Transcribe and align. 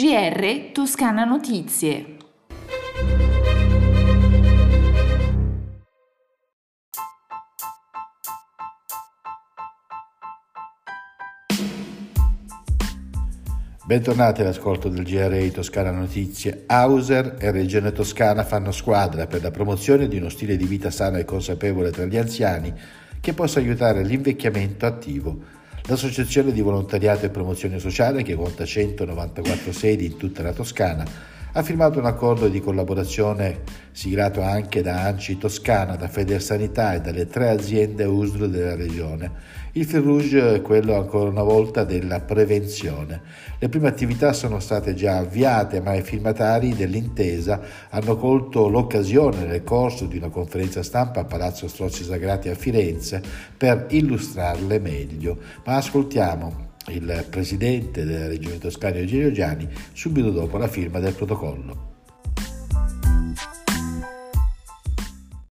GR 0.00 0.70
Toscana 0.72 1.26
Notizie. 1.26 2.16
Bentornati 13.84 14.40
all'ascolto 14.40 14.88
del 14.88 15.04
GRI 15.04 15.50
Toscana 15.50 15.90
Notizie. 15.90 16.64
Hauser 16.66 17.36
e 17.38 17.50
Regione 17.50 17.92
Toscana 17.92 18.42
fanno 18.42 18.72
squadra 18.72 19.26
per 19.26 19.42
la 19.42 19.50
promozione 19.50 20.08
di 20.08 20.16
uno 20.16 20.30
stile 20.30 20.56
di 20.56 20.64
vita 20.64 20.90
sano 20.90 21.18
e 21.18 21.26
consapevole 21.26 21.90
tra 21.90 22.06
gli 22.06 22.16
anziani 22.16 22.72
che 23.20 23.34
possa 23.34 23.58
aiutare 23.58 24.02
l'invecchiamento 24.02 24.86
attivo. 24.86 25.59
L'associazione 25.86 26.52
di 26.52 26.60
volontariato 26.60 27.26
e 27.26 27.30
promozione 27.30 27.78
sociale, 27.78 28.22
che 28.22 28.34
conta 28.34 28.64
194 28.64 29.72
sedi 29.72 30.06
in 30.06 30.16
tutta 30.16 30.42
la 30.42 30.52
Toscana, 30.52 31.04
ha 31.52 31.62
firmato 31.62 31.98
un 31.98 32.06
accordo 32.06 32.48
di 32.48 32.60
collaborazione 32.60 33.62
siglato 33.90 34.40
anche 34.40 34.82
da 34.82 35.04
ANCI 35.04 35.36
Toscana, 35.38 35.96
da 35.96 36.06
Federsanità 36.06 36.94
e 36.94 37.00
dalle 37.00 37.26
tre 37.26 37.48
aziende 37.48 38.04
USDRO 38.04 38.46
della 38.46 38.76
regione. 38.76 39.58
Il 39.72 39.84
fil 39.84 40.02
è 40.32 40.62
quello 40.62 40.96
ancora 40.96 41.30
una 41.30 41.42
volta 41.42 41.84
della 41.84 42.20
prevenzione. 42.20 43.20
Le 43.58 43.68
prime 43.68 43.88
attività 43.88 44.32
sono 44.32 44.58
state 44.58 44.94
già 44.94 45.18
avviate, 45.18 45.80
ma 45.80 45.94
i 45.94 46.02
firmatari 46.02 46.74
dell'intesa 46.74 47.60
hanno 47.90 48.16
colto 48.16 48.68
l'occasione 48.68 49.44
nel 49.44 49.62
corso 49.62 50.06
di 50.06 50.16
una 50.16 50.28
conferenza 50.28 50.82
stampa 50.82 51.20
a 51.20 51.24
Palazzo 51.24 51.68
Strozzi 51.68 52.04
Sagrati 52.04 52.48
a 52.48 52.54
Firenze 52.54 53.22
per 53.56 53.86
illustrarle 53.90 54.78
meglio. 54.78 55.38
Ma 55.64 55.76
ascoltiamo 55.76 56.69
il 56.90 57.26
presidente 57.30 58.04
della 58.04 58.26
regione 58.26 58.58
toscana 58.58 58.96
Eugenio 58.96 59.32
Gianni 59.32 59.68
subito 59.92 60.30
dopo 60.30 60.58
la 60.58 60.68
firma 60.68 60.98
del 60.98 61.14
protocollo. 61.14 61.88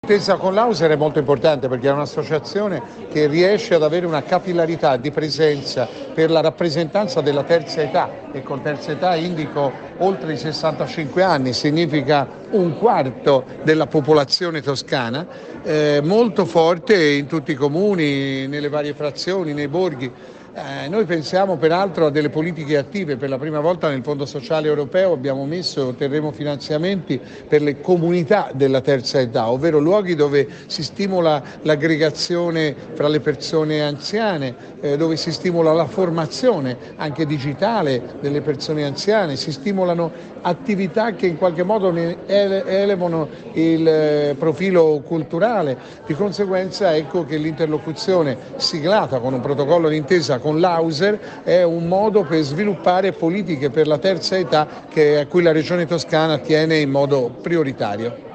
L'intesa 0.08 0.36
con 0.36 0.54
l'Auser 0.54 0.90
è 0.90 0.96
molto 0.96 1.18
importante 1.18 1.68
perché 1.68 1.88
è 1.88 1.92
un'associazione 1.92 2.80
che 3.12 3.26
riesce 3.26 3.74
ad 3.74 3.82
avere 3.82 4.06
una 4.06 4.22
capillarità 4.22 4.96
di 4.96 5.10
presenza 5.10 5.86
per 6.14 6.30
la 6.30 6.40
rappresentanza 6.40 7.20
della 7.20 7.42
terza 7.42 7.82
età 7.82 8.32
e 8.32 8.42
con 8.42 8.62
terza 8.62 8.92
età 8.92 9.16
indico 9.16 9.70
oltre 9.98 10.32
i 10.32 10.38
65 10.38 11.22
anni, 11.22 11.52
significa 11.52 12.26
un 12.52 12.78
quarto 12.78 13.44
della 13.62 13.86
popolazione 13.86 14.62
toscana, 14.62 15.26
eh, 15.62 16.00
molto 16.02 16.46
forte 16.46 16.98
in 17.10 17.26
tutti 17.26 17.50
i 17.50 17.54
comuni, 17.54 18.46
nelle 18.46 18.70
varie 18.70 18.94
frazioni, 18.94 19.52
nei 19.52 19.68
borghi. 19.68 20.10
Eh, 20.58 20.88
noi 20.88 21.04
pensiamo 21.04 21.56
peraltro 21.56 22.06
a 22.06 22.10
delle 22.10 22.30
politiche 22.30 22.76
attive, 22.76 23.16
per 23.16 23.28
la 23.28 23.38
prima 23.38 23.60
volta 23.60 23.88
nel 23.88 24.02
Fondo 24.02 24.26
Sociale 24.26 24.66
Europeo 24.66 25.12
abbiamo 25.12 25.46
messo 25.46 25.78
e 25.78 25.84
otterremo 25.84 26.32
finanziamenti 26.32 27.20
per 27.46 27.62
le 27.62 27.80
comunità 27.80 28.50
della 28.52 28.80
terza 28.80 29.20
età, 29.20 29.50
ovvero 29.50 29.78
luoghi 29.78 30.16
dove 30.16 30.48
si 30.66 30.82
stimola 30.82 31.40
l'aggregazione 31.62 32.74
fra 32.94 33.06
le 33.06 33.20
persone 33.20 33.82
anziane, 33.82 34.52
eh, 34.80 34.96
dove 34.96 35.14
si 35.14 35.30
stimola 35.30 35.72
la 35.72 35.86
formazione 35.86 36.76
anche 36.96 37.24
digitale 37.24 38.16
delle 38.20 38.40
persone 38.40 38.84
anziane, 38.84 39.36
si 39.36 39.52
stimolano 39.52 40.10
attività 40.40 41.12
che 41.12 41.26
in 41.26 41.38
qualche 41.38 41.62
modo 41.62 41.94
elevano 41.94 43.28
il 43.52 43.86
eh, 43.86 44.34
profilo 44.36 45.02
culturale. 45.04 45.76
Di 46.04 46.14
conseguenza 46.14 46.96
ecco 46.96 47.24
che 47.24 47.36
l'interlocuzione 47.36 48.36
siglata 48.56 49.20
con 49.20 49.34
un 49.34 49.40
protocollo 49.40 49.88
d'intesa 49.88 50.38
con 50.48 50.60
l'Auser 50.60 51.42
è 51.44 51.62
un 51.62 51.86
modo 51.86 52.24
per 52.24 52.42
sviluppare 52.42 53.12
politiche 53.12 53.68
per 53.68 53.86
la 53.86 53.98
terza 53.98 54.38
età 54.38 54.86
a 54.88 55.26
cui 55.26 55.42
la 55.42 55.52
Regione 55.52 55.84
Toscana 55.84 56.38
tiene 56.38 56.78
in 56.78 56.88
modo 56.88 57.28
prioritario. 57.42 58.26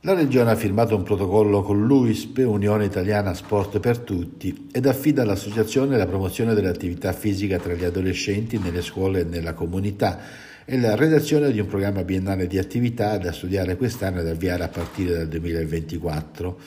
La 0.00 0.14
Regione 0.14 0.50
ha 0.50 0.56
firmato 0.56 0.96
un 0.96 1.04
protocollo 1.04 1.62
con 1.62 1.86
l'UISP, 1.86 2.42
Unione 2.44 2.86
Italiana 2.86 3.34
Sport 3.34 3.78
per 3.78 4.00
Tutti, 4.00 4.68
ed 4.72 4.84
affida 4.86 5.22
all'associazione 5.22 5.96
la 5.96 6.06
promozione 6.06 6.54
dell'attività 6.54 7.12
fisica 7.12 7.58
tra 7.58 7.72
gli 7.72 7.84
adolescenti 7.84 8.58
nelle 8.58 8.82
scuole 8.82 9.20
e 9.20 9.24
nella 9.24 9.54
comunità 9.54 10.18
e 10.64 10.78
la 10.78 10.96
redazione 10.96 11.52
di 11.52 11.60
un 11.60 11.68
programma 11.68 12.02
biennale 12.02 12.48
di 12.48 12.58
attività 12.58 13.16
da 13.16 13.30
studiare 13.30 13.76
quest'anno 13.76 14.20
e 14.20 14.24
da 14.24 14.30
avviare 14.32 14.64
a 14.64 14.68
partire 14.68 15.18
dal 15.18 15.28
2024. 15.28 16.58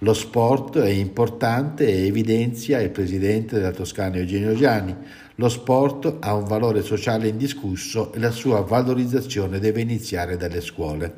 Lo 0.00 0.12
sport 0.12 0.76
è 0.78 0.90
importante 0.90 2.04
evidenzia 2.04 2.82
il 2.82 2.90
presidente 2.90 3.56
della 3.56 3.70
Toscana 3.70 4.16
Eugenio 4.16 4.54
Gianni. 4.54 4.94
Lo 5.36 5.48
sport 5.48 6.18
ha 6.20 6.34
un 6.34 6.44
valore 6.44 6.82
sociale 6.82 7.28
indiscusso 7.28 8.12
e 8.12 8.18
la 8.18 8.30
sua 8.30 8.60
valorizzazione 8.60 9.58
deve 9.58 9.80
iniziare 9.80 10.36
dalle 10.36 10.60
scuole. 10.60 11.14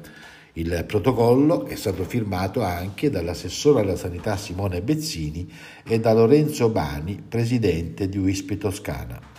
Il 0.53 0.85
protocollo 0.87 1.67
è 1.67 1.75
stato 1.75 2.05
firmato 2.05 2.63
anche 2.63 3.11
dall'assessore 3.11 3.81
alla 3.81 3.97
sanità 3.97 4.37
Simone 4.37 4.81
Bezzini 4.81 5.53
e 5.85 5.99
da 5.99 6.13
Lorenzo 6.13 6.69
Bani, 6.69 7.21
presidente 7.29 8.09
di 8.09 8.19
UISP 8.19 8.59
Toscana. 8.59 9.38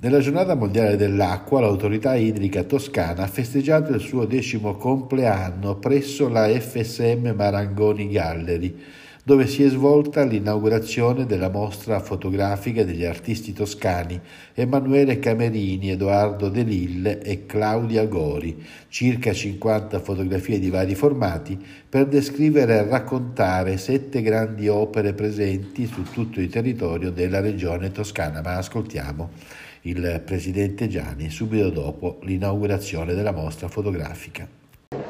Nella 0.00 0.20
giornata 0.20 0.54
mondiale 0.54 0.94
dell'acqua 0.94 1.58
l'autorità 1.60 2.14
idrica 2.14 2.62
toscana 2.62 3.24
ha 3.24 3.26
festeggiato 3.26 3.92
il 3.92 4.00
suo 4.00 4.26
decimo 4.26 4.76
compleanno 4.76 5.74
presso 5.74 6.28
la 6.28 6.46
FSM 6.46 7.32
Marangoni 7.34 8.08
Gallery, 8.08 8.76
dove 9.24 9.48
si 9.48 9.64
è 9.64 9.68
svolta 9.68 10.22
l'inaugurazione 10.22 11.26
della 11.26 11.50
mostra 11.50 11.98
fotografica 11.98 12.84
degli 12.84 13.04
artisti 13.04 13.52
toscani 13.52 14.20
Emanuele 14.54 15.18
Camerini, 15.18 15.90
Edoardo 15.90 16.48
De 16.48 16.62
Lille 16.62 17.20
e 17.20 17.46
Claudia 17.46 18.06
Gori, 18.06 18.64
circa 18.86 19.32
50 19.32 19.98
fotografie 19.98 20.60
di 20.60 20.70
vari 20.70 20.94
formati 20.94 21.58
per 21.88 22.06
descrivere 22.06 22.76
e 22.76 22.88
raccontare 22.88 23.76
sette 23.78 24.22
grandi 24.22 24.68
opere 24.68 25.12
presenti 25.12 25.86
su 25.86 26.04
tutto 26.04 26.38
il 26.38 26.50
territorio 26.50 27.10
della 27.10 27.40
regione 27.40 27.90
toscana. 27.90 28.40
Ma 28.42 28.58
ascoltiamo 28.58 29.66
il 29.82 30.22
presidente 30.24 30.88
Gianni 30.88 31.30
subito 31.30 31.70
dopo 31.70 32.18
l'inaugurazione 32.22 33.14
della 33.14 33.32
mostra 33.32 33.68
fotografica. 33.68 34.46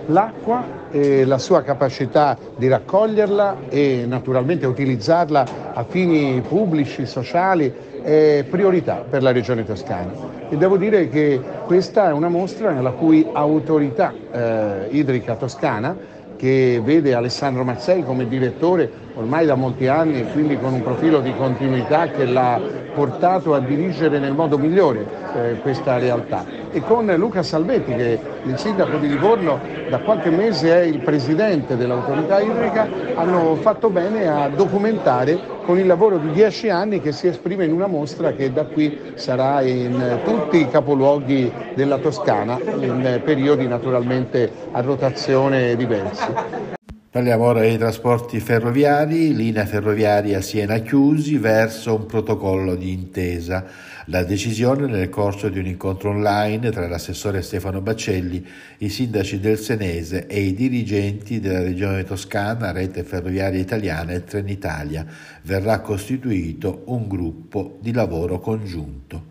L'acqua 0.07 0.91
e 0.91 1.25
la 1.25 1.39
sua 1.39 1.63
capacità 1.63 2.37
di 2.57 2.67
raccoglierla 2.67 3.69
e 3.69 4.05
naturalmente 4.07 4.67
utilizzarla 4.67 5.75
a 5.75 5.85
fini 5.85 6.41
pubblici, 6.41 7.07
sociali, 7.07 7.73
è 8.03 8.45
priorità 8.49 9.05
per 9.09 9.23
la 9.23 9.33
regione 9.33 9.65
toscana. 9.65 10.13
E 10.49 10.57
devo 10.57 10.79
dire 10.79 11.09
che 11.09 11.41
questa 11.67 12.09
è 12.09 12.13
una 12.13 12.29
mostra 12.29 12.73
nella 12.73 12.93
cui 12.93 13.27
autorità 13.33 14.15
eh, 14.33 14.89
idrica 14.91 15.37
toscana 15.37 15.97
che 16.39 16.81
vede 16.83 17.15
Alessandro 17.15 17.65
Mazzei 17.65 18.05
come 18.05 18.29
direttore 18.29 18.91
ormai 19.15 19.45
da 19.45 19.57
molti 19.57 19.89
anni 19.89 20.21
e 20.21 20.25
quindi 20.27 20.57
con 20.57 20.73
un 20.73 20.83
profilo 20.83 21.21
di 21.21 21.35
continuità 21.35 22.09
che 22.09 22.25
l'ha 22.25 22.61
portato 22.95 23.55
a 23.55 23.59
dirigere 23.59 24.21
nel 24.21 24.33
modo 24.33 24.57
migliore 24.57 25.05
eh, 25.35 25.57
questa 25.61 25.99
realtà. 25.99 26.58
E 26.71 26.83
con 26.83 27.07
Luca 27.17 27.43
Salvetti, 27.43 27.95
che 27.95 28.21
il 28.45 28.59
sindaco 28.59 28.99
di 28.99 29.09
Livorno 29.09 29.59
da 29.89 29.99
qualche 29.99 30.31
mese 30.31 30.71
è 30.71 30.85
il 30.85 30.99
presidente 30.99 31.77
dell'autorità 31.77 32.41
idrica, 32.41 32.87
hanno 33.15 33.55
fatto 33.57 33.89
bene 33.89 34.29
a 34.29 34.49
documentare 34.49 35.57
con 35.65 35.79
il 35.79 35.87
lavoro 35.87 36.19
di 36.19 36.31
dieci 36.31 36.69
anni 36.69 37.01
che 37.01 37.13
si 37.13 37.27
esprime 37.27 37.65
in 37.65 37.73
una 37.73 37.87
mostra 37.87 38.33
che 38.33 38.53
da 38.53 38.65
qui 38.65 39.13
sarà 39.15 39.63
in 39.63 40.21
tutti 40.25 40.61
i 40.61 40.69
capoluoghi 40.69 41.51
della 41.75 41.99
Toscana, 41.99 42.59
in 42.81 43.21
periodi 43.25 43.67
naturalmente 43.67 44.51
a 44.71 44.81
rotazione 44.81 45.75
diversi. 45.75 46.77
Parliamo 47.19 47.47
ora 47.47 47.63
dei 47.63 47.77
trasporti 47.77 48.39
ferroviari, 48.39 49.35
linea 49.35 49.67
ferroviaria 49.67 50.41
Siena 50.41 50.79
chiusi 50.79 51.37
verso 51.37 51.97
un 51.97 52.07
protocollo 52.07 52.77
di 52.77 52.93
intesa. 52.93 53.65
La 54.05 54.23
decisione 54.23 54.87
nel 54.87 55.09
corso 55.09 55.49
di 55.49 55.59
un 55.59 55.67
incontro 55.67 56.11
online 56.11 56.71
tra 56.71 56.87
l'assessore 56.87 57.43
Stefano 57.43 57.81
Baccelli, 57.81 58.47
i 58.79 58.89
sindaci 58.89 59.41
del 59.41 59.59
Senese 59.59 60.29
e 60.29 60.43
i 60.43 60.55
dirigenti 60.55 61.41
della 61.41 61.65
regione 61.65 62.05
toscana, 62.05 62.71
Rete 62.71 63.03
Ferroviaria 63.03 63.59
Italiana 63.59 64.13
e 64.13 64.23
Trenitalia. 64.23 65.05
Verrà 65.43 65.81
costituito 65.81 66.85
un 66.87 67.09
gruppo 67.09 67.79
di 67.81 67.93
lavoro 67.93 68.39
congiunto. 68.39 69.28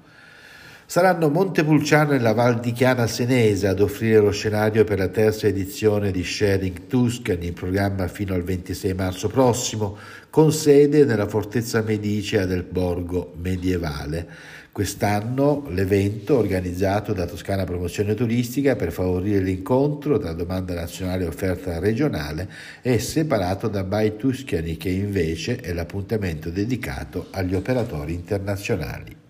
Saranno 0.89 1.27
Montepulciano 1.27 2.13
e 2.13 2.19
la 2.19 2.31
Val 2.31 2.61
di 2.61 2.71
Chiana 2.71 3.07
Senese 3.07 3.67
ad 3.67 3.81
offrire 3.81 4.19
lo 4.19 4.31
scenario 4.31 4.85
per 4.85 4.99
la 4.99 5.09
terza 5.09 5.45
edizione 5.45 6.11
di 6.11 6.23
Sharing 6.23 6.87
Tuscany, 6.87 7.47
in 7.47 7.53
programma 7.53 8.07
fino 8.07 8.33
al 8.33 8.43
26 8.43 8.93
marzo 8.93 9.27
prossimo, 9.27 9.97
con 10.29 10.53
sede 10.53 11.03
nella 11.03 11.27
fortezza 11.27 11.81
medicea 11.81 12.45
del 12.45 12.63
Borgo 12.63 13.33
medievale. 13.35 14.25
Quest'anno 14.71 15.65
l'evento, 15.71 16.37
organizzato 16.37 17.11
da 17.11 17.25
Toscana 17.25 17.65
Promozione 17.65 18.13
Turistica 18.13 18.77
per 18.77 18.93
favorire 18.93 19.43
l'incontro 19.43 20.17
tra 20.17 20.31
domanda 20.31 20.73
nazionale 20.73 21.25
e 21.25 21.27
offerta 21.27 21.79
regionale, 21.79 22.47
è 22.81 22.97
separato 22.97 23.67
da 23.67 23.83
By 23.83 24.15
Tuscany, 24.15 24.77
che 24.77 24.87
invece 24.87 25.57
è 25.57 25.73
l'appuntamento 25.73 26.49
dedicato 26.49 27.27
agli 27.31 27.55
operatori 27.55 28.13
internazionali. 28.13 29.25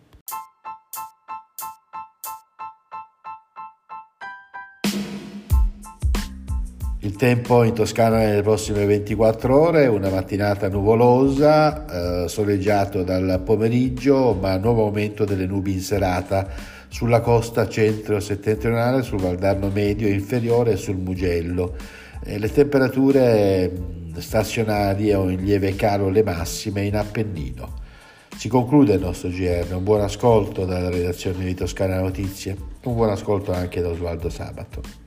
Il 7.07 7.15
tempo 7.15 7.63
in 7.63 7.73
Toscana 7.73 8.17
nelle 8.17 8.41
prossime 8.41 8.85
24 8.85 9.57
ore, 9.57 9.87
una 9.87 10.09
mattinata 10.09 10.67
nuvolosa, 10.67 12.25
eh, 12.25 12.27
soleggiato 12.27 13.01
dal 13.03 13.39
pomeriggio, 13.45 14.33
ma 14.33 14.57
nuovo 14.57 14.83
aumento 14.83 15.23
delle 15.23 15.45
nubi 15.45 15.71
in 15.71 15.79
serata 15.79 16.49
sulla 16.89 17.21
costa 17.21 17.69
centro-settentrionale, 17.69 19.03
sul 19.03 19.21
Valdarno 19.21 19.69
medio 19.69 20.09
inferiore 20.09 20.73
e 20.73 20.75
sul 20.75 20.97
Mugello. 20.97 21.77
Eh, 22.25 22.37
le 22.37 22.51
temperature 22.51 23.71
mm, 23.71 24.17
stazionarie 24.17 25.15
o 25.15 25.29
in 25.29 25.41
lieve 25.41 25.75
calo 25.75 26.09
le 26.09 26.23
massime 26.23 26.83
in 26.83 26.97
Appennino. 26.97 27.73
Si 28.35 28.49
conclude 28.49 28.95
il 28.95 28.99
nostro 28.99 29.29
GR, 29.29 29.65
un 29.73 29.83
buon 29.83 30.01
ascolto 30.01 30.65
dalla 30.65 30.89
redazione 30.89 31.45
di 31.45 31.53
Toscana 31.53 32.01
Notizie, 32.01 32.57
un 32.83 32.95
buon 32.95 33.11
ascolto 33.11 33.53
anche 33.53 33.79
da 33.79 33.87
Osvaldo 33.87 34.27
Sabato. 34.27 35.06